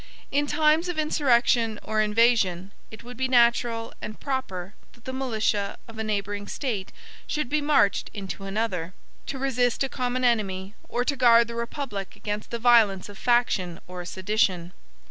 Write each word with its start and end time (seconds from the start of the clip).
In 0.31 0.47
times 0.47 0.89
of 0.89 0.97
insurrection, 0.97 1.79
or 1.83 2.01
invasion, 2.01 2.71
it 2.89 3.03
would 3.03 3.17
be 3.17 3.27
natural 3.27 3.93
and 4.01 4.19
proper 4.19 4.73
that 4.93 5.05
the 5.05 5.13
militia 5.13 5.77
of 5.87 5.99
a 5.99 6.03
neighboring 6.03 6.47
State 6.47 6.91
should 7.27 7.49
be 7.49 7.61
marched 7.61 8.09
into 8.11 8.45
another, 8.45 8.95
to 9.27 9.37
resist 9.37 9.83
a 9.83 9.89
common 9.89 10.23
enemy, 10.23 10.73
or 10.89 11.05
to 11.05 11.15
guard 11.15 11.47
the 11.49 11.53
republic 11.53 12.15
against 12.15 12.49
the 12.49 12.57
violence 12.57 13.09
of 13.09 13.17
faction 13.19 13.79
or 13.87 14.03
sedition. 14.03 14.73